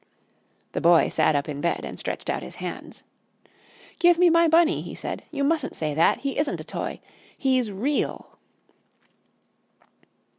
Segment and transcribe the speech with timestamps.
[0.71, 3.03] The Boy sat up in bed and stretched out his hands.
[3.99, 5.21] "Give me my Bunny!" he said.
[5.29, 6.21] "You mustn't say that.
[6.21, 6.99] He isn't a toy.
[7.37, 8.39] He's REAL!"